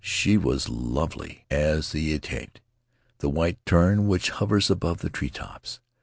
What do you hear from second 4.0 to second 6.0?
which hovers above the tree tops.